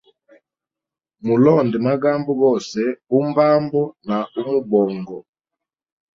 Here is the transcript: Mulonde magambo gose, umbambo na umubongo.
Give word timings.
Mulonde 1.25 1.77
magambo 1.87 2.31
gose, 2.43 2.81
umbambo 3.17 3.81
na 4.07 4.19
umubongo. 4.39 5.17